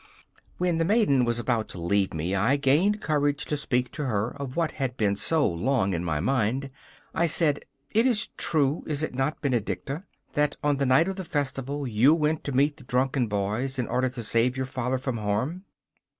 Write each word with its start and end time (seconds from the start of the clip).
When 0.57 0.79
the 0.79 0.83
maiden 0.83 1.25
was 1.25 1.37
about 1.37 1.67
to 1.69 1.79
leave 1.79 2.11
me 2.11 2.33
I 2.33 2.55
gained 2.57 3.01
courage 3.01 3.45
to 3.45 3.55
speak 3.55 3.91
to 3.91 4.05
her 4.05 4.31
of 4.35 4.55
what 4.55 4.71
had 4.71 4.97
been 4.97 5.15
so 5.15 5.47
long 5.47 5.93
in 5.93 6.03
my 6.03 6.19
mind. 6.19 6.71
I 7.13 7.27
said: 7.27 7.65
'It 7.93 8.07
is 8.07 8.29
true, 8.35 8.83
is 8.87 9.03
it 9.03 9.13
not, 9.13 9.41
Benedicta, 9.43 10.05
that 10.33 10.55
on 10.63 10.77
the 10.77 10.87
night 10.87 11.07
of 11.07 11.17
the 11.17 11.23
festival 11.23 11.85
you 11.87 12.15
went 12.15 12.43
to 12.45 12.51
meet 12.51 12.77
the 12.77 12.83
drunken 12.83 13.27
boys 13.27 13.77
in 13.77 13.85
order 13.85 14.09
to 14.09 14.23
save 14.23 14.57
your 14.57 14.65
father 14.65 14.97
from 14.97 15.17
harm? 15.17 15.65